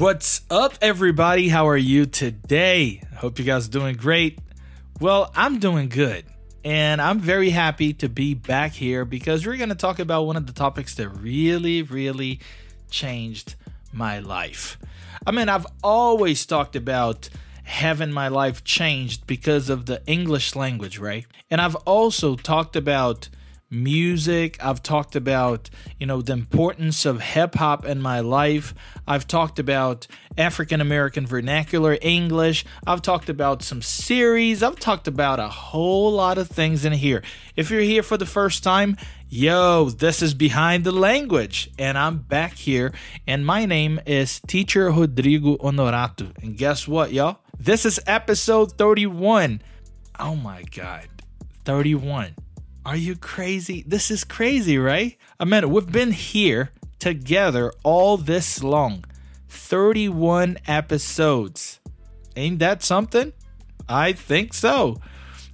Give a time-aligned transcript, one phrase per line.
[0.00, 1.50] What's up, everybody?
[1.50, 3.02] How are you today?
[3.16, 4.38] Hope you guys are doing great.
[4.98, 6.24] Well, I'm doing good.
[6.64, 10.38] And I'm very happy to be back here because we're going to talk about one
[10.38, 12.40] of the topics that really, really
[12.90, 13.56] changed
[13.92, 14.78] my life.
[15.26, 17.28] I mean, I've always talked about
[17.64, 21.26] having my life changed because of the English language, right?
[21.50, 23.28] And I've also talked about
[23.70, 24.56] music.
[24.62, 28.74] I've talked about, you know, the importance of hip hop in my life.
[29.06, 32.64] I've talked about African American vernacular English.
[32.86, 34.62] I've talked about some series.
[34.62, 37.22] I've talked about a whole lot of things in here.
[37.56, 38.96] If you're here for the first time,
[39.28, 42.92] yo, this is Behind the Language, and I'm back here,
[43.26, 46.36] and my name is Teacher Rodrigo Honorato.
[46.42, 47.38] And guess what, y'all?
[47.58, 49.62] This is episode 31.
[50.18, 51.06] Oh my God,
[51.64, 52.34] 31.
[52.86, 53.84] Are you crazy?
[53.86, 55.18] This is crazy, right?
[55.44, 59.04] Mean, we've been here together all this long
[59.48, 61.78] 31 episodes.
[62.36, 63.34] Ain't that something?
[63.86, 64.96] I think so.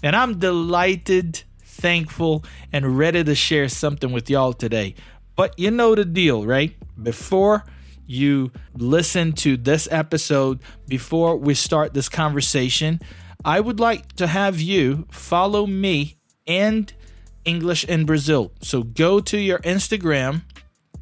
[0.05, 4.94] And I'm delighted, thankful, and ready to share something with y'all today.
[5.34, 6.77] But you know the deal, right?
[7.02, 7.64] Before
[8.06, 13.00] you listen to this episode, before we start this conversation,
[13.44, 16.92] I would like to have you follow me and
[17.47, 18.52] English in Brazil.
[18.61, 20.42] So go to your Instagram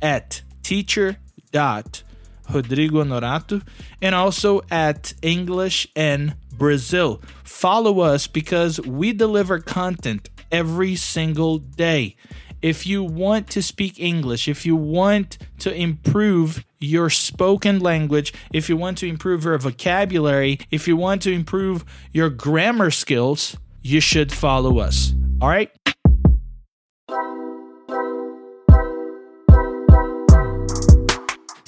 [0.00, 3.67] at teacher.rodrigo Norato
[4.00, 7.20] and also at English in Brazil.
[7.42, 12.17] Follow us because we deliver content every single day.
[12.62, 18.69] If you want to speak English, if you want to improve your spoken language, if
[18.69, 24.00] you want to improve your vocabulary, if you want to improve your grammar skills, you
[24.00, 25.12] should follow us.
[25.42, 25.70] All right?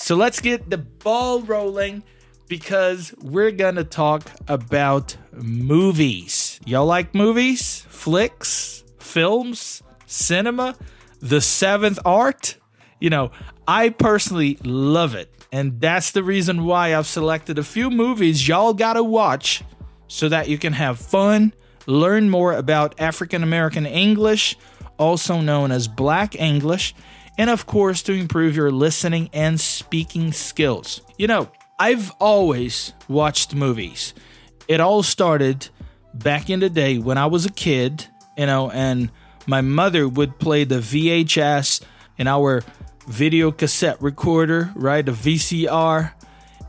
[0.07, 2.05] So let's get the ball rolling
[2.47, 6.61] because we're gonna talk about movies.
[6.65, 10.77] Y'all like movies, flicks, films, cinema,
[11.19, 12.57] the seventh art?
[13.01, 13.33] You know,
[13.67, 15.29] I personally love it.
[15.51, 19.65] And that's the reason why I've selected a few movies y'all gotta watch
[20.07, 21.53] so that you can have fun,
[21.89, 24.57] learn more about African American English,
[24.99, 26.95] also known as Black English,
[27.39, 31.01] and of course to improve your listening and speaking skills.
[31.19, 34.15] You know, I've always watched movies.
[34.69, 35.69] It all started
[36.15, 39.11] back in the day when I was a kid, you know, and
[39.47, 41.83] my mother would play the VHS
[42.19, 42.63] in our
[43.07, 45.05] video cassette recorder, right?
[45.05, 46.13] The VCR.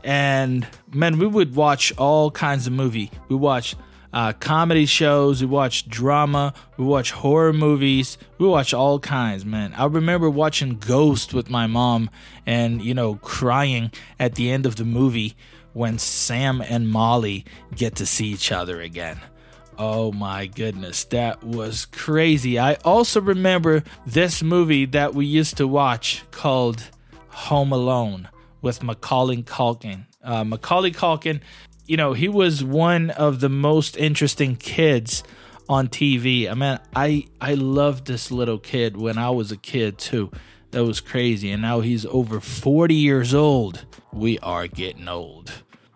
[0.04, 3.10] And man, we would watch all kinds of movie.
[3.28, 3.76] We watched
[4.12, 9.74] uh, comedy shows, we watch drama, we watch horror movies, we watch all kinds, man.
[9.74, 12.10] I remember watching Ghost with my mom
[12.46, 15.36] and, you know, crying at the end of the movie
[15.72, 19.20] when Sam and Molly get to see each other again.
[19.76, 22.58] Oh my goodness, that was crazy.
[22.58, 26.82] I also remember this movie that we used to watch called
[27.28, 28.28] Home Alone
[28.60, 30.06] with Macaulay Culkin.
[30.20, 31.40] Uh, Macaulay Culkin
[31.88, 35.24] you know, he was one of the most interesting kids
[35.68, 36.48] on TV.
[36.48, 40.30] I mean, I I loved this little kid when I was a kid too.
[40.70, 41.50] That was crazy.
[41.50, 43.86] And now he's over 40 years old.
[44.12, 45.50] We are getting old.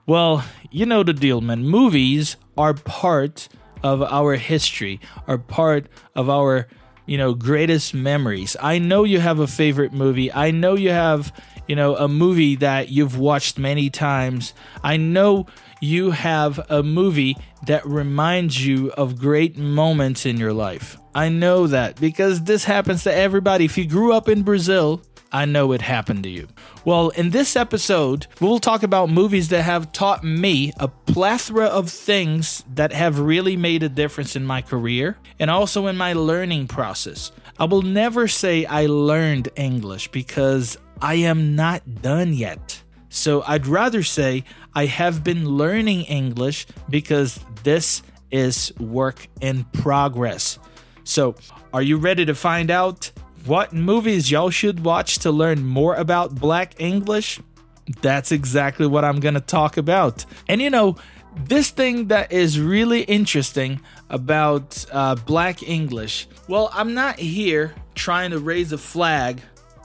[0.07, 1.65] Well, you know the deal, man.
[1.65, 3.49] Movies are part
[3.83, 6.69] of our history, are part of our,
[7.05, 8.57] you know, greatest memories.
[8.61, 10.33] I know you have a favorite movie.
[10.33, 11.33] I know you have,
[11.69, 14.55] you know, a movie that you've watched many times.
[14.83, 15.47] I know
[15.83, 20.97] you have a movie that reminds you of great moments in your life.
[21.13, 23.65] I know that because this happens to everybody.
[23.65, 26.47] If you grew up in Brazil, I know it happened to you.
[26.85, 31.91] Well, in this episode, we'll talk about movies that have taught me a plethora of
[31.91, 36.69] things that have really made a difference in my career and also in my learning
[36.69, 37.33] process.
[37.59, 42.83] I will never say I learned English because I am not done yet.
[43.09, 44.45] So I'd rather say
[44.75, 50.59] I have been learning English because this is work in progress.
[51.05, 51.35] So,
[51.75, 53.11] are you ready to find out
[53.45, 57.41] what movies y'all should watch to learn more about Black English?
[58.01, 60.25] That's exactly what I'm going to talk about.
[60.49, 60.97] And you know,
[61.37, 63.81] this thing that is really interesting
[64.11, 69.41] about uh, Black English, well, I'm not here trying to raise a flag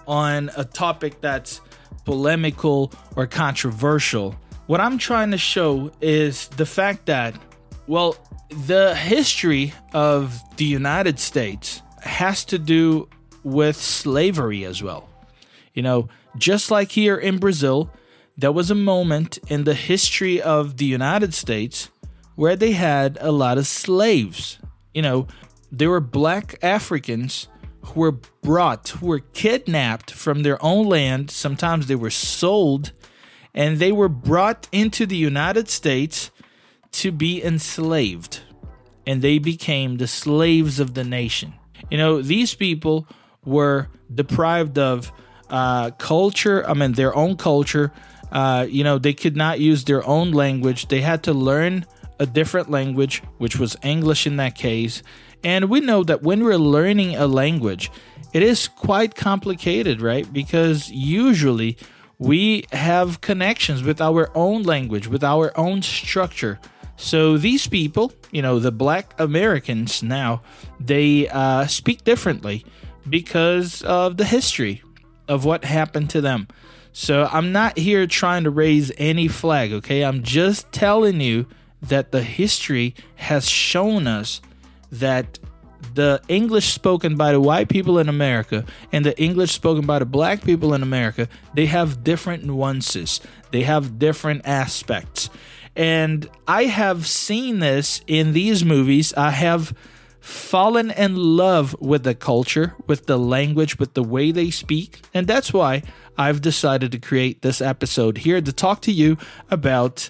[0.08, 1.62] on a topic that's
[2.06, 4.36] polemical or controversial.
[4.68, 7.34] What I'm trying to show is the fact that,
[7.88, 8.18] well,
[8.50, 13.08] the history of the United States has to do
[13.44, 15.08] with slavery as well.
[15.74, 17.90] You know, just like here in Brazil,
[18.38, 21.90] there was a moment in the history of the United States
[22.36, 24.60] where they had a lot of slaves.
[24.94, 25.28] You know,
[25.72, 27.48] there were black Africans
[27.84, 31.32] who were brought, who were kidnapped from their own land.
[31.32, 32.92] Sometimes they were sold,
[33.58, 36.30] and they were brought into the United States
[36.92, 38.42] to be enslaved.
[39.08, 41.56] And they became the slaves of the nation.
[41.90, 43.08] You know, these people
[43.44, 45.12] were deprived of
[45.50, 47.92] uh, culture, I mean, their own culture.
[48.32, 50.90] Uh, you know, they could not use their own language.
[50.90, 51.88] They had to learn
[52.20, 55.02] a different language, which was English in that case.
[55.44, 57.90] And we know that when we're learning a language,
[58.34, 60.32] it is quite complicated, right?
[60.32, 61.78] Because usually
[62.20, 66.60] we have connections with our own language, with our own structure.
[66.96, 70.42] So these people, you know, the black Americans now,
[70.80, 72.66] they uh, speak differently
[73.08, 74.82] because of the history
[75.28, 76.48] of what happened to them.
[76.92, 80.04] So I'm not here trying to raise any flag, okay?
[80.04, 81.46] I'm just telling you
[81.82, 84.42] that the history has shown us
[84.92, 85.38] that
[85.94, 90.06] the English spoken by the white people in America and the English spoken by the
[90.06, 93.20] black people in America, they have different nuances.
[93.52, 95.30] They have different aspects.
[95.76, 99.14] And I have seen this in these movies.
[99.14, 99.74] I have
[100.20, 105.02] fallen in love with the culture, with the language, with the way they speak.
[105.14, 105.84] And that's why
[106.18, 109.18] I've decided to create this episode here to talk to you
[109.50, 110.10] about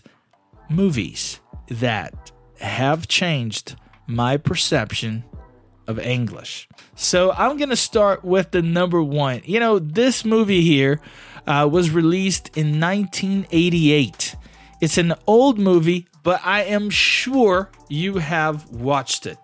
[0.69, 3.75] movies that have changed
[4.08, 5.24] my perception
[5.88, 6.68] of English.
[6.95, 9.42] So I'm going to start with the number one.
[9.45, 11.00] You know, this movie here
[11.45, 14.36] uh, was released in 1988.
[14.80, 19.38] It's an old movie, but I am sure you have watched it.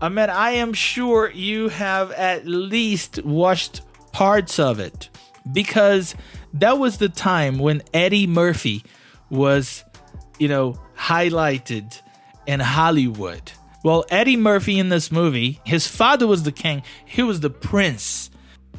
[0.00, 3.82] I mean, I am sure you have at least watched
[4.12, 5.08] parts of it
[5.52, 6.14] because
[6.54, 8.84] that was the time when Eddie Murphy
[9.30, 9.84] was,
[10.38, 12.00] you know, highlighted
[12.46, 13.52] in Hollywood.
[13.84, 18.30] Well, Eddie Murphy in this movie, his father was the king, he was the prince.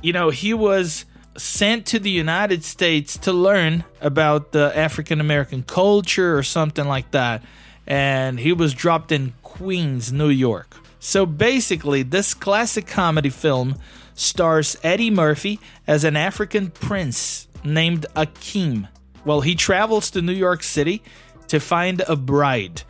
[0.01, 1.05] You know, he was
[1.37, 7.11] sent to the United States to learn about the African American culture or something like
[7.11, 7.43] that.
[7.87, 10.75] And he was dropped in Queens, New York.
[10.99, 13.77] So basically, this classic comedy film
[14.13, 18.89] stars Eddie Murphy as an African prince named Akeem.
[19.25, 21.01] Well, he travels to New York City
[21.47, 22.83] to find a bride.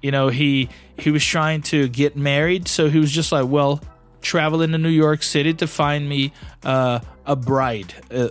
[0.00, 3.80] You know, he he was trying to get married, so he was just like, well,
[4.20, 6.32] traveling to New York City to find me
[6.64, 7.94] uh, a bride.
[8.10, 8.28] Uh,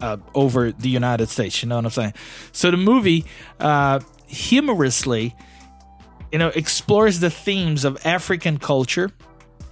[0.00, 2.12] uh, over the United States, you know what I'm saying?
[2.52, 3.24] So the movie,
[3.58, 5.34] uh, humorously,
[6.30, 9.10] you know, explores the themes of African culture,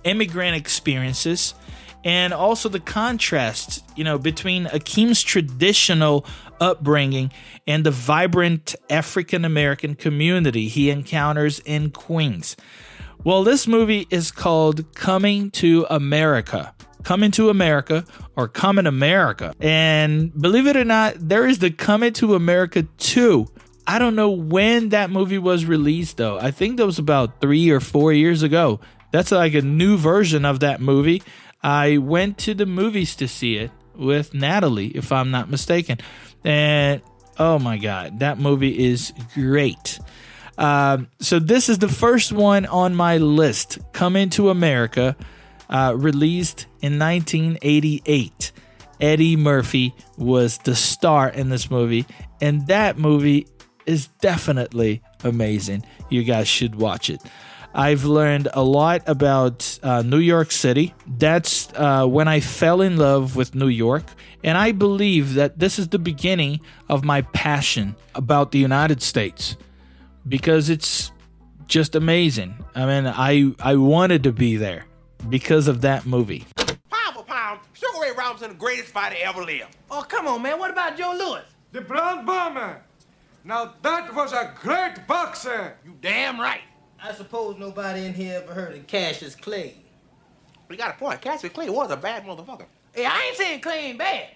[0.05, 1.55] immigrant experiences,
[2.05, 6.27] and also the contrast, you know, between Akeem's traditional
[6.61, 7.33] upbringing
[7.67, 12.57] and the vibrant African American community he encounters in Queens.
[13.25, 16.75] Well, this movie is called Coming to America.
[17.05, 18.05] Coming to America
[18.37, 19.55] or Coming America.
[19.61, 23.47] And believe it or not, there is the Coming to America 2.
[23.87, 26.39] I don't know when that movie was released though.
[26.39, 28.81] I think that was about three or four years ago.
[29.13, 31.23] That's like a new version of that movie.
[31.63, 35.99] I went to the movies to see it with Natalie, if I'm not mistaken.
[36.45, 37.03] And
[37.39, 39.99] oh my God, that movie is great.
[40.59, 45.17] Um, so, this is the first one on my list Coming to America,
[45.71, 48.53] uh, released in 1988.
[49.01, 52.07] Eddie Murphy was the star in this movie,
[52.41, 53.47] and that movie
[53.87, 55.85] is definitely amazing.
[56.09, 57.21] You guys should watch it.
[57.75, 60.95] I've learned a lot about uh, New York City.
[61.07, 64.05] That's uh, when I fell in love with New York.
[64.45, 69.57] And I believe that this is the beginning of my passion about the United States
[70.29, 71.13] because it's
[71.67, 72.63] just amazing.
[72.75, 74.85] I mean, I, I wanted to be there
[75.29, 76.45] because of that movie.
[76.57, 79.77] Pound for pound, Sugar Ray Robinson, the greatest fighter ever lived.
[79.91, 80.59] Oh, come on, man.
[80.59, 81.45] What about Joe Louis?
[81.71, 82.83] The Brown Bomber.
[83.45, 85.77] Now that was a great boxer.
[85.85, 86.61] You damn right.
[87.05, 89.75] I suppose nobody in here ever heard of Cassius Clay.
[90.69, 91.21] We got a point.
[91.21, 92.67] Cassius Clay was a bad motherfucker.
[92.93, 94.29] Hey, I ain't saying Clay ain't bad.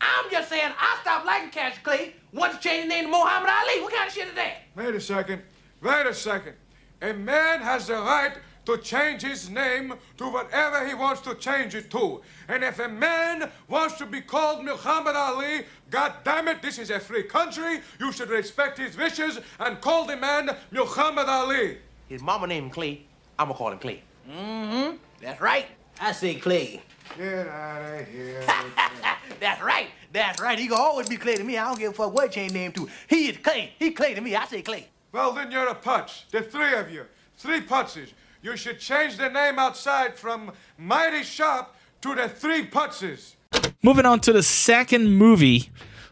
[0.00, 3.50] I'm just saying I stopped liking Cassius Clay once he changed his name to Muhammad
[3.50, 3.80] Ali.
[3.82, 4.62] What kind of shit is that?
[4.74, 5.42] Wait a second.
[5.80, 6.54] Wait a second.
[7.02, 8.32] A man has the right
[8.64, 12.20] to change his name to whatever he wants to change it to.
[12.48, 16.90] And if a man wants to be called Muhammad Ali, God damn it, this is
[16.90, 17.80] a free country.
[18.00, 21.78] You should respect his wishes and call the man Muhammad Ali.
[22.08, 23.02] His mama named him Clay.
[23.38, 24.02] I'ma call him Clay.
[24.30, 24.96] Mm-hmm.
[25.20, 25.66] That's right.
[26.00, 26.82] I say Clay.
[27.16, 28.42] Get out of here.
[29.40, 29.88] That's right.
[30.12, 30.58] That's right.
[30.58, 31.56] He gonna always be Clay to me.
[31.58, 32.88] I don't give a fuck what change name to.
[33.08, 33.72] He is Clay.
[33.78, 34.34] He Clay to me.
[34.36, 34.88] I say Clay.
[35.12, 36.28] well, then you're a putz.
[36.30, 37.04] The three of you.
[37.36, 38.08] Three putzes.
[38.42, 43.34] You should change the name outside from My-T-Sharp to the Three Putzes.
[43.82, 45.70] Moving on to the second movie.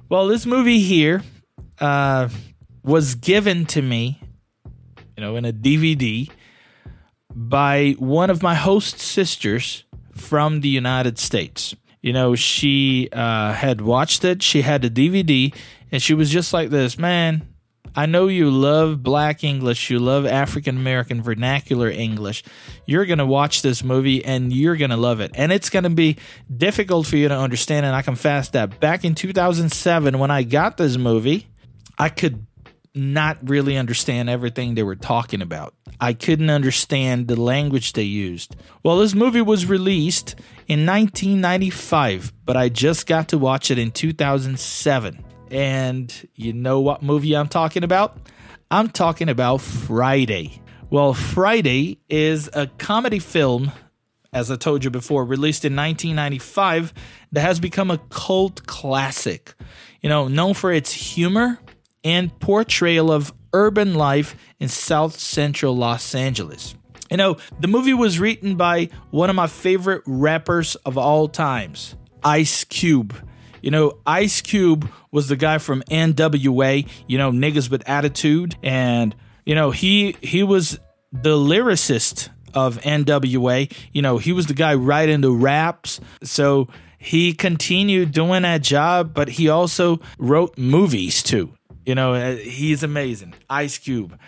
[0.08, 1.22] Well, this movie here
[1.80, 2.28] uh,
[2.82, 4.20] was given to me,
[5.16, 6.30] you know, in a DVD
[7.35, 11.75] by one of my host sisters from the United States.
[12.00, 15.54] You know, she uh, had watched it, she had the DVD,
[15.90, 17.49] and she was just like this man.
[17.99, 22.44] I know you love black English, you love African American vernacular English.
[22.85, 25.30] You're going to watch this movie and you're going to love it.
[25.35, 26.18] And it's going to be
[26.54, 27.87] difficult for you to understand.
[27.87, 31.49] And I confess that back in 2007, when I got this movie,
[31.99, 32.46] I could
[32.96, 35.74] not really understand everything they were talking about.
[36.00, 38.56] I couldn't understand the language they used.
[38.82, 40.34] Well, this movie was released
[40.66, 45.24] in 1995, but I just got to watch it in 2007.
[45.50, 48.18] And you know what movie I'm talking about?
[48.70, 50.60] I'm talking about Friday.
[50.90, 53.72] Well, Friday is a comedy film,
[54.32, 56.92] as I told you before, released in 1995
[57.32, 59.54] that has become a cult classic.
[60.00, 61.58] You know, known for its humor
[62.06, 66.76] and portrayal of urban life in South Central Los Angeles.
[67.10, 71.96] You know, the movie was written by one of my favorite rappers of all times,
[72.22, 73.12] Ice Cube.
[73.60, 79.14] You know, Ice Cube was the guy from NWA, you know, niggas with attitude and
[79.44, 80.78] you know, he he was
[81.10, 83.72] the lyricist of NWA.
[83.92, 86.00] You know, he was the guy writing the raps.
[86.22, 91.55] So he continued doing that job, but he also wrote movies too.
[91.87, 93.35] You know, uh, he's amazing.
[93.49, 94.19] Ice Cube.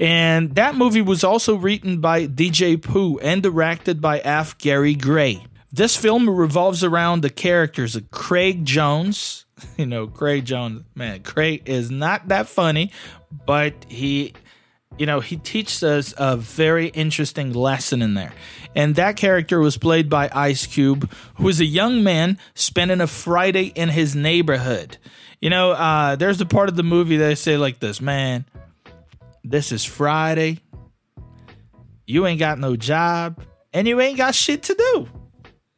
[0.00, 4.58] And that movie was also written by DJ Pooh and directed by F.
[4.58, 5.46] Gary Gray.
[5.72, 9.44] This film revolves around the characters of Craig Jones.
[9.78, 12.92] You know, Craig Jones, man, Craig is not that funny,
[13.46, 14.34] but he,
[14.98, 18.34] you know, he teaches us a very interesting lesson in there.
[18.74, 23.06] And that character was played by Ice Cube, who is a young man spending a
[23.06, 24.98] Friday in his neighborhood.
[25.46, 28.46] You know, uh, there's a part of the movie that say like this, man,
[29.44, 30.58] this is Friday.
[32.04, 33.40] You ain't got no job
[33.72, 35.08] and you ain't got shit to do.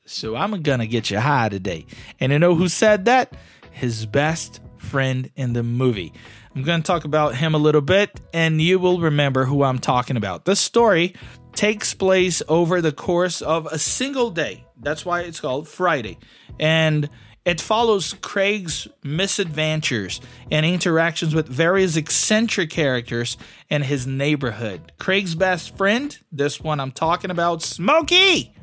[0.06, 1.84] So I'm gonna get you high today.
[2.18, 3.34] And you know who said that?
[3.70, 6.14] His best friend in the movie.
[6.56, 10.16] I'm gonna talk about him a little bit, and you will remember who I'm talking
[10.16, 10.46] about.
[10.46, 11.14] This story
[11.52, 14.64] takes place over the course of a single day.
[14.80, 16.16] That's why it's called Friday.
[16.58, 17.10] And
[17.48, 23.38] it follows Craig's misadventures and interactions with various eccentric characters
[23.70, 24.92] in his neighborhood.
[24.98, 28.54] Craig's best friend, this one I'm talking about, Smokey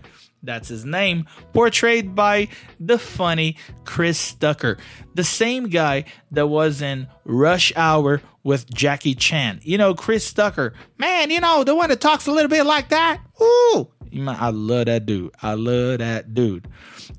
[0.44, 2.50] that's his name, portrayed by
[2.80, 4.78] the funny Chris Tucker,
[5.16, 9.60] the same guy that was in Rush Hour with Jackie Chan.
[9.64, 12.90] You know, Chris Tucker, man, you know, the one that talks a little bit like
[12.90, 13.20] that.
[13.42, 13.90] Ooh,
[14.28, 15.34] I love that dude.
[15.42, 16.68] I love that dude.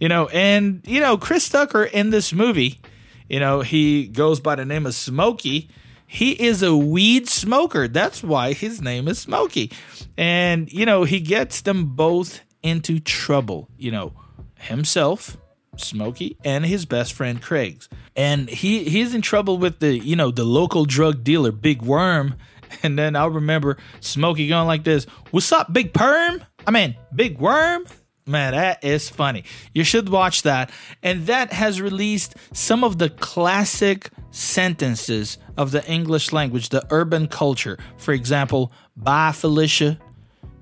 [0.01, 2.81] You know, and, you know, Chris Tucker in this movie,
[3.29, 5.69] you know, he goes by the name of Smokey.
[6.07, 7.89] He is a weed smoker.
[7.89, 9.73] That's why his name is Smokey.
[10.17, 14.13] And, you know, he gets them both into trouble, you know,
[14.55, 15.37] himself,
[15.77, 17.89] Smokey, and his best friend Craig's.
[18.15, 22.37] And he he's in trouble with the, you know, the local drug dealer, Big Worm.
[22.83, 26.43] And then I'll remember Smokey going like this, What's up, Big Perm?
[26.67, 27.87] I mean, Big Worm?
[28.29, 29.45] Man, that is funny.
[29.73, 30.73] You should watch that.
[31.01, 37.29] And that has released some of the classic sentences of the English language, the urban
[37.29, 37.79] culture.
[37.99, 40.01] For example, bye, Felicia.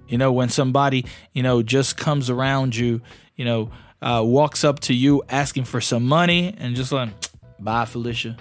[0.06, 3.00] You know, when somebody, you know, just comes around you,
[3.35, 3.71] you know,
[4.04, 7.08] uh, walks up to you asking for some money and just like,
[7.58, 8.37] bye, Felicia.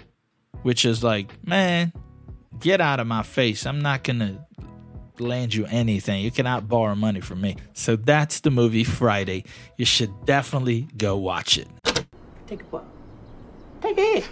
[0.62, 1.92] Which is like, man,
[2.60, 3.66] get out of my face.
[3.66, 4.46] I'm not going to
[5.20, 6.22] lend you anything.
[6.24, 7.56] You cannot borrow money from me.
[7.74, 9.46] So that's the movie Friday.
[9.78, 11.68] You should definitely go watch it.
[12.48, 12.86] Take a what?
[13.82, 14.26] Take it.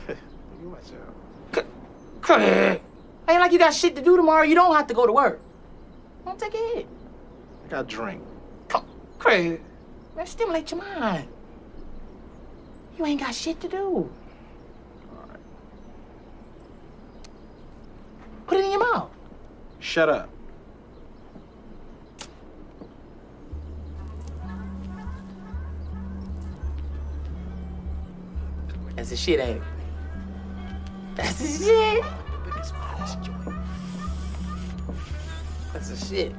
[1.53, 1.61] C-
[2.21, 2.81] Craig.
[3.27, 4.43] Ain't like you got shit to do tomorrow.
[4.43, 5.39] You don't have to go to work.
[6.25, 6.87] Don't take it.
[7.65, 8.21] I got a drink.
[8.67, 8.85] Come,
[9.19, 9.61] Craig.
[10.15, 11.27] Man, stimulate your mind.
[12.97, 14.11] You ain't got shit to do.
[18.45, 19.09] Put it in your mouth.
[19.79, 20.29] Shut up.
[28.95, 29.63] That's the shit, ain't it?
[31.15, 32.03] That's the shit.
[35.73, 36.35] That's the shit.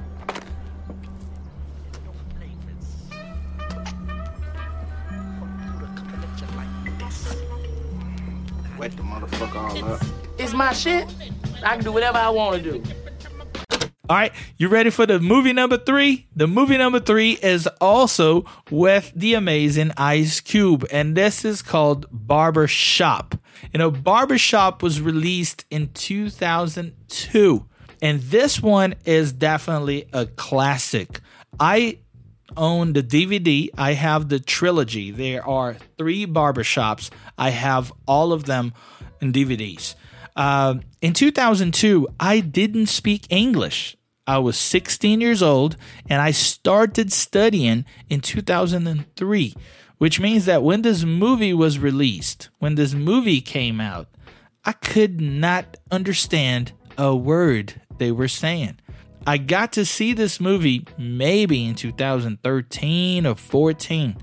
[8.83, 10.01] Wet the motherfucker all up.
[10.37, 11.07] It's my shit.
[11.63, 12.83] I can do whatever I want to do.
[14.09, 16.27] All right, you ready for the movie number three?
[16.35, 22.07] The movie number three is also with the amazing Ice Cube, and this is called
[22.11, 23.35] Barber Shop.
[23.71, 27.65] You know, Barber Shop was released in 2002,
[28.01, 31.21] and this one is definitely a classic.
[31.57, 31.99] I
[32.57, 33.69] own the DVD.
[33.77, 35.11] I have the trilogy.
[35.11, 37.09] There are three barbershops.
[37.37, 38.73] I have all of them
[39.21, 39.95] in DVDs.
[40.35, 43.95] Uh, in 2002, I didn't speak English.
[44.25, 45.75] I was 16 years old
[46.09, 49.55] and I started studying in 2003,
[49.97, 54.07] which means that when this movie was released, when this movie came out,
[54.65, 58.79] I could not understand a word they were saying.
[59.25, 64.17] I got to see this movie maybe in 2013 or 14.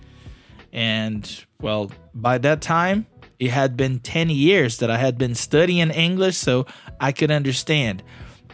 [0.73, 3.07] And well, by that time,
[3.39, 6.67] it had been 10 years that I had been studying English so
[7.01, 8.03] I could understand.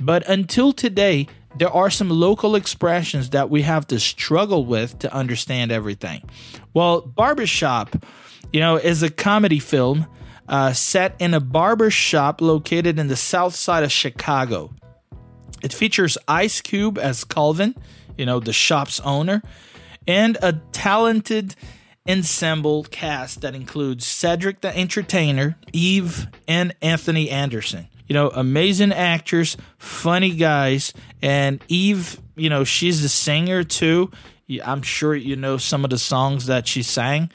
[0.01, 1.27] But until today,
[1.59, 6.23] there are some local expressions that we have to struggle with to understand everything.
[6.75, 7.97] Well, Barbershop,
[8.53, 10.07] you know, is a comedy film
[10.49, 14.73] uh, set in a barber shop located in the south side of Chicago.
[15.63, 17.75] It features Ice Cube as Calvin,
[18.17, 19.43] you know, the shop's owner,
[20.07, 21.55] and a talented
[22.09, 27.89] ensemble cast that includes Cedric the Entertainer, Eve, and Anthony Anderson.
[28.07, 34.11] You know, amazing actors, funny guys, and Eve, you know, she's the singer too.
[34.65, 37.31] I'm sure you know some of the songs that she sang.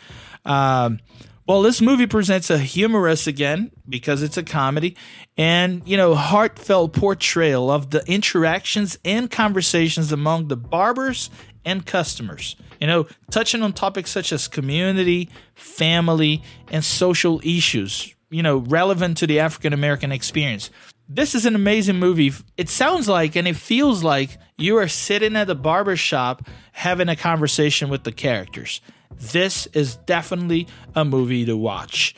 [0.45, 0.99] Um,
[1.47, 4.95] well, this movie presents a humorous again because it's a comedy
[5.37, 11.29] and, you know, heartfelt portrayal of the interactions and conversations among the barbers
[11.65, 12.55] and customers.
[12.79, 19.17] You know, touching on topics such as community, family, and social issues, you know, relevant
[19.17, 20.69] to the African American experience.
[21.07, 22.31] This is an amazing movie.
[22.55, 27.09] It sounds like and it feels like you are sitting at the barber shop having
[27.09, 28.79] a conversation with the characters.
[29.19, 32.15] This is definitely a movie to watch.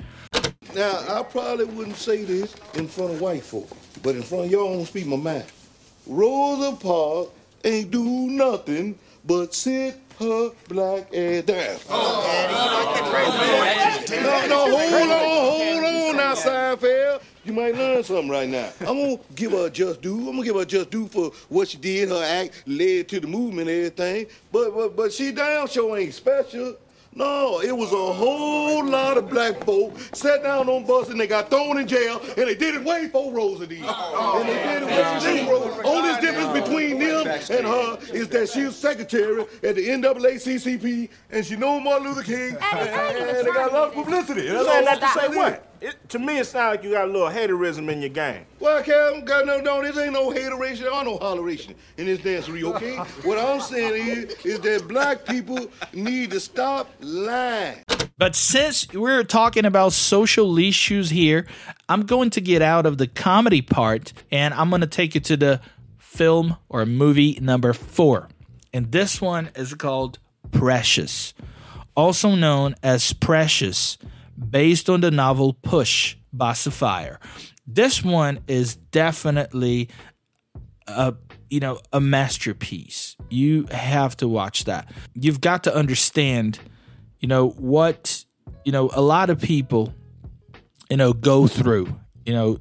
[0.75, 3.69] Now, I probably wouldn't say this in front of white folk,
[4.01, 5.45] but in front of y'all, I'm gonna speak my mind.
[6.07, 7.31] Rosa Parks
[7.63, 11.77] ain't do nothing but sit her black ass down.
[14.23, 15.19] No, no, hold on,
[15.51, 17.21] hold on now, Seinfeld.
[17.45, 18.69] You might learn something right now.
[18.81, 20.17] I'm gonna give her a just due.
[20.29, 22.07] I'm gonna give her a just due for what she did.
[22.09, 24.27] Her act led to the movement and everything.
[24.51, 26.77] But but but she damn sure ain't special.
[27.15, 31.27] No, it was a whole lot of black folk sat down on bus and they
[31.27, 33.83] got thrown in jail and they did it way before Rosa did.
[33.83, 35.87] and they did it way before Rosa.
[35.87, 41.45] Only difference between them and her is that she was secretary at the NAACP and
[41.45, 44.47] she knew Martin Luther King and they got a lot of publicity.
[44.47, 45.69] That's all Saying I that to to say say what?
[45.81, 48.45] It, to me, it sounds like you got a little haterism in your game.
[48.59, 52.63] Well, Kevin, God, no, no, this ain't no hateration or no holleration in this dancery,
[52.63, 52.95] okay?
[53.27, 57.83] what I'm saying is, is that black people need to stop lying.
[58.17, 61.45] But since we're talking about social issues here,
[61.89, 65.21] I'm going to get out of the comedy part and I'm going to take you
[65.21, 65.61] to the
[66.13, 68.29] film or movie number four.
[68.71, 70.19] And this one is called
[70.51, 71.33] Precious,
[71.95, 73.97] also known as Precious,
[74.37, 77.19] based on the novel Push by Sapphire.
[77.65, 79.89] This one is definitely
[80.87, 81.15] a
[81.49, 83.15] you know a masterpiece.
[83.29, 84.91] You have to watch that.
[85.13, 86.59] You've got to understand,
[87.19, 88.25] you know what
[88.65, 89.93] you know a lot of people
[90.89, 91.95] you know go through.
[92.25, 92.57] You know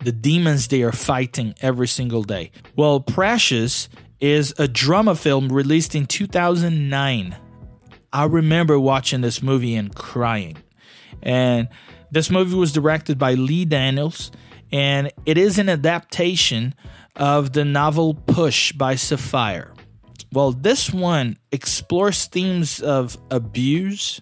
[0.00, 2.50] the demons they are fighting every single day.
[2.76, 3.88] Well, Precious
[4.20, 7.36] is a drama film released in 2009.
[8.12, 10.56] I remember watching this movie and crying.
[11.22, 11.68] And
[12.10, 14.30] this movie was directed by Lee Daniels,
[14.72, 16.74] and it is an adaptation
[17.16, 19.74] of the novel Push by Sapphire.
[20.32, 24.20] Well, this one explores themes of abuse,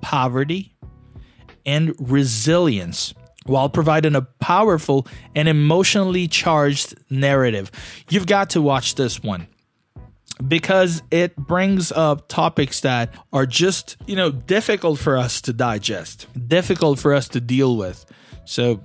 [0.00, 0.76] poverty,
[1.64, 3.14] and resilience
[3.46, 7.70] while providing a powerful and emotionally charged narrative.
[8.08, 9.46] You've got to watch this one
[10.46, 16.26] because it brings up topics that are just, you know, difficult for us to digest,
[16.48, 18.04] difficult for us to deal with.
[18.44, 18.84] So,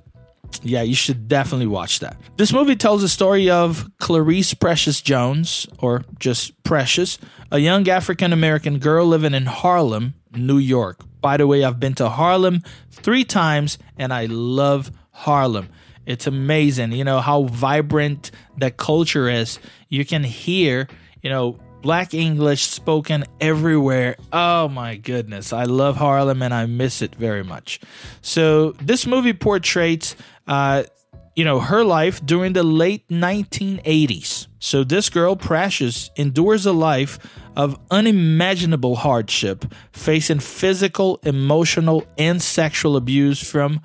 [0.62, 2.16] yeah, you should definitely watch that.
[2.36, 7.18] This movie tells the story of Claireece Precious Jones, or just Precious,
[7.50, 11.00] a young African American girl living in Harlem, New York.
[11.22, 15.68] By the way, I've been to Harlem three times and I love Harlem.
[16.04, 19.60] It's amazing, you know, how vibrant that culture is.
[19.88, 20.88] You can hear,
[21.22, 24.16] you know, black English spoken everywhere.
[24.32, 25.52] Oh my goodness.
[25.52, 27.80] I love Harlem and I miss it very much.
[28.20, 30.16] So, this movie portrays,
[30.48, 30.84] uh,
[31.34, 34.48] you know, her life during the late 1980s.
[34.58, 37.18] So, this girl, Precious, endures a life
[37.56, 43.80] of unimaginable hardship, facing physical, emotional, and sexual abuse from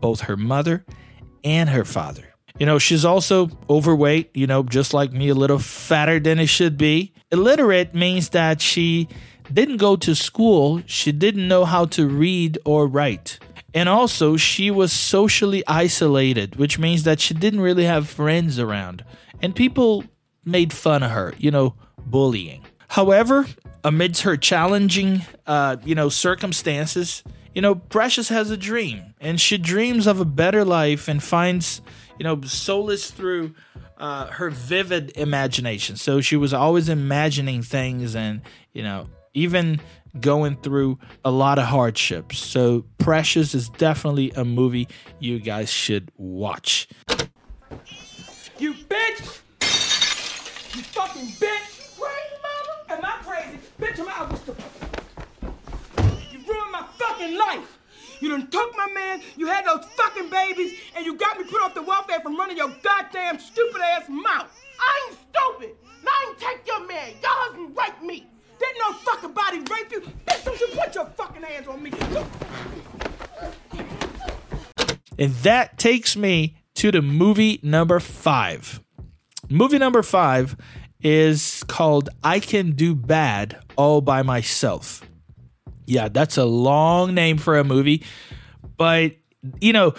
[0.00, 0.84] both her mother
[1.44, 2.34] and her father.
[2.58, 6.46] You know, she's also overweight, you know, just like me, a little fatter than it
[6.46, 7.12] should be.
[7.30, 9.08] Illiterate means that she
[9.52, 13.38] didn't go to school, she didn't know how to read or write.
[13.74, 19.04] And also, she was socially isolated, which means that she didn't really have friends around.
[19.40, 20.04] And people
[20.44, 22.64] made fun of her, you know, bullying.
[22.88, 23.46] However,
[23.82, 27.22] amidst her challenging, uh, you know, circumstances,
[27.54, 31.80] you know, Precious has a dream, and she dreams of a better life and finds,
[32.18, 33.54] you know, solace through
[33.98, 35.96] uh, her vivid imagination.
[35.96, 38.40] So she was always imagining things, and
[38.72, 39.80] you know, even
[40.20, 42.38] going through a lot of hardships.
[42.38, 46.88] So Precious is definitely a movie you guys should watch.
[48.58, 49.40] You bitch!
[50.74, 51.98] You fucking bitch!
[51.98, 52.74] Crazy mama?
[52.90, 53.58] Am I crazy?
[53.80, 54.26] Bitch, am I?
[54.46, 54.54] The...
[56.32, 57.78] You ruined my fucking life!
[58.20, 61.60] You done took my man, you had those fucking babies, and you got me put
[61.60, 64.48] off the welfare from running your goddamn stupid ass mouth!
[64.78, 65.76] I ain't stupid.
[66.04, 67.10] Now I ain't take your man.
[67.20, 68.26] Your husband raped me.
[68.62, 70.00] Didn't no fucking body rape you!
[70.24, 71.90] Bitch, don't you put your fucking hands on me!
[75.18, 78.80] And that takes me to the movie number five.
[79.50, 80.56] Movie number five
[81.02, 85.02] is called I Can Do Bad All by Myself.
[85.86, 88.04] Yeah, that's a long name for a movie.
[88.76, 89.16] But,
[89.60, 89.94] you know,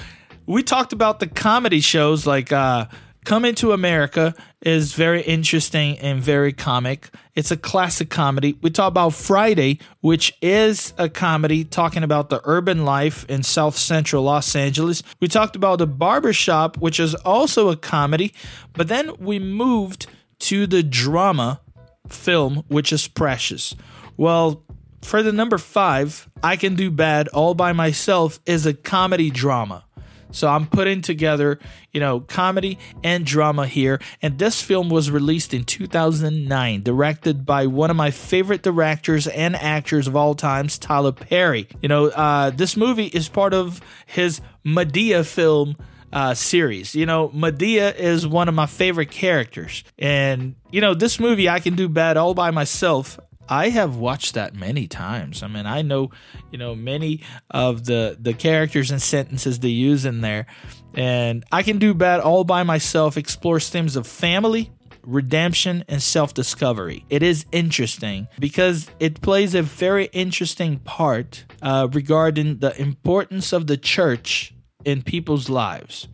[0.45, 2.87] we talked about the comedy shows like uh,
[3.23, 7.09] Coming to America is very interesting and very comic.
[7.35, 8.57] It's a classic comedy.
[8.61, 13.77] We talk about Friday, which is a comedy talking about the urban life in South
[13.77, 15.03] Central Los Angeles.
[15.21, 18.33] We talked about The Barbershop, which is also a comedy.
[18.73, 20.07] But then we moved
[20.39, 21.61] to the drama
[22.09, 23.73] film, which is Precious.
[24.17, 24.63] Well,
[25.01, 29.85] for the number five, I Can Do Bad All by Myself is a comedy drama.
[30.33, 31.59] So I'm putting together,
[31.91, 34.01] you know, comedy and drama here.
[34.21, 39.55] And this film was released in 2009, directed by one of my favorite directors and
[39.55, 41.67] actors of all times, Tyler Perry.
[41.81, 45.77] You know, uh, this movie is part of his Madea film
[46.11, 46.95] uh, series.
[46.95, 49.83] You know, Madea is one of my favorite characters.
[49.97, 54.35] And, you know, this movie, I Can Do Bad All by Myself, I have watched
[54.35, 55.43] that many times.
[55.43, 56.11] I mean, I know,
[56.51, 60.45] you know, many of the the characters and sentences they use in there,
[60.93, 63.17] and I can do bad all by myself.
[63.17, 64.71] Explores themes of family,
[65.03, 67.05] redemption, and self discovery.
[67.09, 73.67] It is interesting because it plays a very interesting part uh, regarding the importance of
[73.67, 74.53] the church
[74.85, 76.07] in people's lives.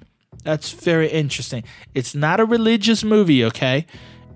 [0.44, 1.64] That's very interesting.
[1.94, 3.86] It's not a religious movie, okay?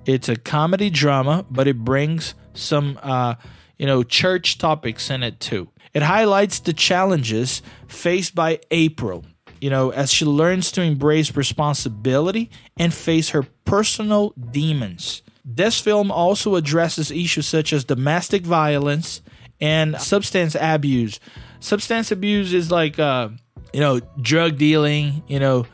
[0.06, 3.36] It's a comedy drama, but it brings some uh,
[3.78, 5.70] you know church topics in it too.
[5.94, 9.26] It highlights the challenges faced by April,
[9.62, 15.22] you know, as she learns to embrace responsibility and face her personal demons.
[15.46, 19.22] This film also addresses issues such as domestic violence
[19.62, 21.20] and substance abuse.
[21.60, 23.30] Substance abuse is like uh,
[23.74, 25.66] you know, drug dealing, you know,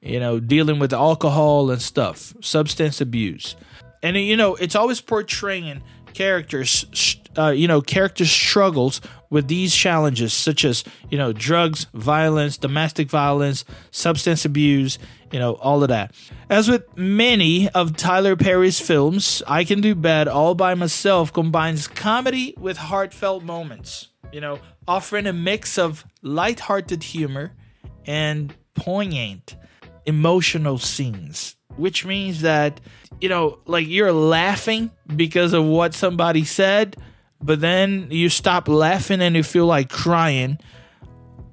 [0.00, 3.56] you know, dealing with alcohol and stuff, substance abuse.
[4.02, 5.82] And you know, it's always portraying
[6.14, 12.56] characters uh, you know characters struggles with these challenges such as you know drugs violence
[12.56, 14.98] domestic violence substance abuse
[15.30, 16.12] you know all of that.
[16.50, 21.86] As with many of tyler perry's films i can do bad all by myself combines
[21.86, 24.58] comedy with heartfelt moments you know
[24.88, 27.54] offering a mix of light-hearted humor
[28.06, 29.56] and poignant
[30.06, 32.80] emotional scenes which means that
[33.20, 36.96] you know like you're laughing because of what somebody said
[37.40, 40.58] but then you stop laughing and you feel like crying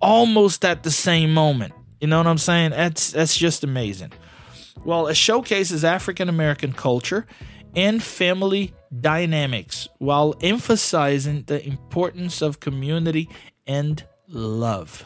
[0.02, 4.12] almost at the same moment you know what i'm saying that's that's just amazing
[4.84, 7.26] well it showcases african american culture
[7.76, 13.30] and family dynamics while emphasizing the importance of community
[13.68, 15.06] and love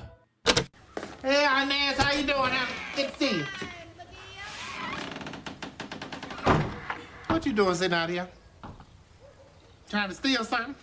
[1.21, 2.53] Hey, Inez, how you doing?
[2.95, 3.45] Good to see you.
[7.39, 8.27] What you doing sitting out here?
[9.89, 10.75] Trying to steal something?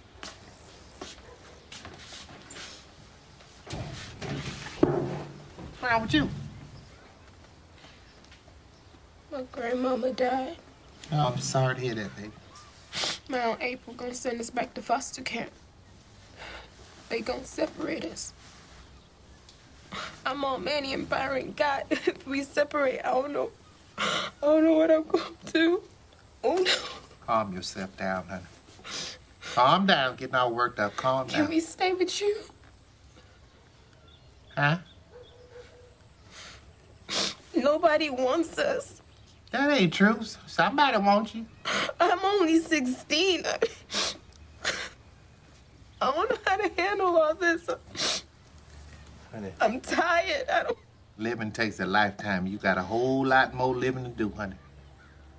[5.59, 6.31] What's wrong with you?
[9.31, 10.57] My grandmama died.
[11.13, 12.33] Oh, I'm sorry to hear that, baby.
[13.29, 15.51] My aunt April gonna send us back to foster camp.
[17.11, 18.33] They gonna separate us.
[20.25, 21.85] I'm all Manny and Byron God.
[21.91, 23.51] If we separate, I don't know.
[23.99, 25.83] I don't know what I'm gonna do.
[26.47, 26.73] Oh no.
[27.27, 28.45] Calm yourself down, honey.
[29.55, 30.15] Calm down.
[30.15, 30.95] Getting all worked up.
[30.97, 31.51] Calm Can down.
[31.51, 32.37] we stay with you?
[34.57, 34.79] Huh?
[37.53, 39.03] Nobody wants us.
[39.51, 40.21] That ain't true.
[40.47, 41.47] Somebody wants you.
[41.99, 43.45] I'm only 16.
[46.01, 48.23] I don't know how to handle all this.
[49.33, 50.49] Honey, I'm tired.
[50.49, 50.79] I don't,
[51.19, 52.47] living takes a lifetime.
[52.47, 54.57] You got a whole lot more living to do, honey.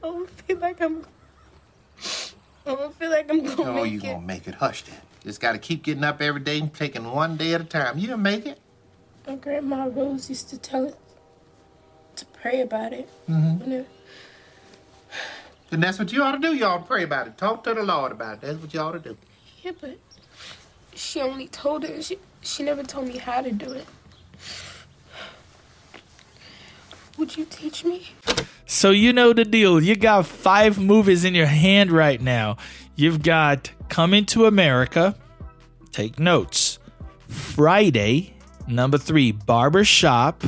[0.03, 1.05] I don't feel like I'm.
[2.65, 4.03] I don't feel like I'm gonna Oh, make you it.
[4.03, 4.55] gonna make it.
[4.55, 4.95] Hush then.
[5.23, 7.97] Just gotta keep getting up every day and taking one day at a time.
[7.97, 8.59] You gonna make it.
[9.25, 10.93] My grandma Rose used to tell us
[12.15, 13.09] to pray about it.
[13.29, 13.81] Mm-hmm.
[15.71, 16.55] And that's what you ought to do.
[16.55, 17.37] You ought to pray about it.
[17.37, 18.41] Talk to the Lord about it.
[18.41, 19.17] That's what you ought to do.
[19.63, 19.97] Yeah, but
[20.95, 22.03] she only told it.
[22.05, 23.85] She she never told me how to do it.
[27.17, 28.09] Would you teach me?
[28.65, 29.81] So you know the deal.
[29.81, 32.57] You got five movies in your hand right now.
[32.95, 35.15] You've got Coming to America.
[35.91, 36.79] Take notes.
[37.27, 38.33] Friday.
[38.67, 40.43] Number three, Barber Shop.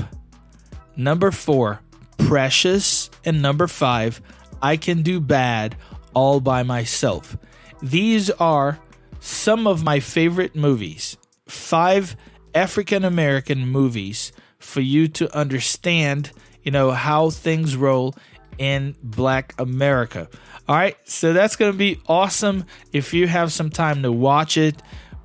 [0.96, 1.82] Number four,
[2.18, 3.10] Precious.
[3.24, 4.22] And number five,
[4.62, 5.76] I Can Do Bad
[6.14, 7.38] All by Myself.
[7.82, 8.80] These are
[9.22, 11.18] some of my favorite movies.
[11.48, 12.16] Five
[12.54, 16.32] African American movies for you to understand,
[16.70, 18.14] you know, how things roll
[18.60, 20.30] in Black America.
[20.68, 24.56] All right, so that's going to be awesome if you have some time to watch
[24.56, 24.80] it.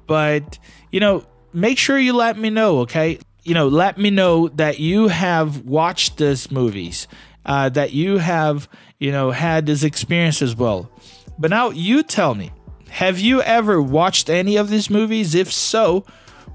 [0.06, 0.58] But,
[0.90, 3.18] you know, make sure you let me know, okay?
[3.42, 7.08] You know, let me know that you have watched these movies,
[7.44, 8.66] uh, that you have,
[8.98, 10.90] you know, had this experience as well.
[11.38, 12.52] But now you tell me,
[12.88, 15.34] have you ever watched any of these movies?
[15.34, 16.06] If so,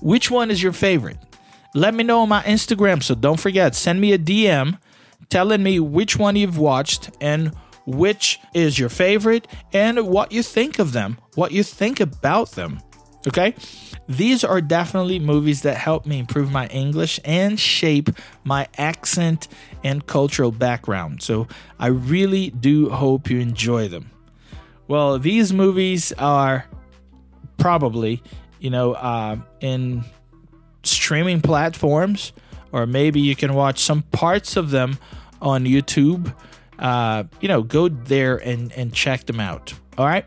[0.01, 1.19] which one is your favorite?
[1.75, 3.03] Let me know on my Instagram.
[3.03, 4.79] So don't forget, send me a DM
[5.29, 7.53] telling me which one you've watched and
[7.85, 12.79] which is your favorite and what you think of them, what you think about them.
[13.27, 13.55] Okay?
[14.07, 18.09] These are definitely movies that help me improve my English and shape
[18.43, 19.47] my accent
[19.83, 21.21] and cultural background.
[21.21, 24.09] So I really do hope you enjoy them.
[24.87, 26.65] Well, these movies are
[27.57, 28.23] probably,
[28.59, 30.03] you know, uh, in
[31.09, 32.33] streaming platforms,
[32.71, 34.95] or maybe you can watch some parts of them
[35.41, 36.31] on YouTube.
[36.77, 39.73] Uh, you know, go there and, and check them out.
[39.97, 40.23] All right.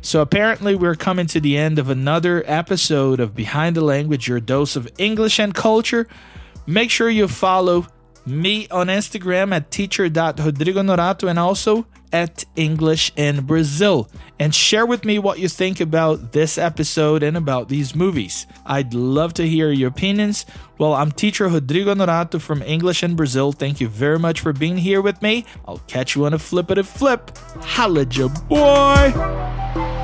[0.00, 4.40] So apparently, we're coming to the end of another episode of Behind the Language, your
[4.40, 6.08] dose of English and culture.
[6.66, 7.86] Make sure you follow
[8.26, 14.08] me on Instagram at teacher.rodrigonorato and also at English in Brazil.
[14.38, 18.46] And share with me what you think about this episode and about these movies.
[18.66, 20.44] I'd love to hear your opinions.
[20.78, 23.52] Well, I'm teacher Rodrigo Honorato from English in Brazil.
[23.52, 25.46] Thank you very much for being here with me.
[25.66, 27.36] I'll catch you on a flip it flip.
[27.60, 28.04] Holla,
[28.48, 30.01] boy!